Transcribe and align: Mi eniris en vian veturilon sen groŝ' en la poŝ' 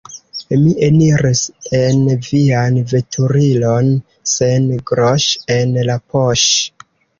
Mi 0.61 0.69
eniris 0.85 1.41
en 1.79 2.01
vian 2.29 2.79
veturilon 2.93 3.93
sen 4.39 4.67
groŝ' 4.93 5.23
en 5.61 5.79
la 5.93 6.01
poŝ' 6.17 6.51